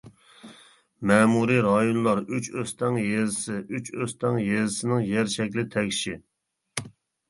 [1.11, 6.21] مەمۇرىي رايونلار ئۈچئۆستەڭ يېزىسى ئۈچئۆستەڭ يېزىسىنىڭ يەر شەكلى تەكشى.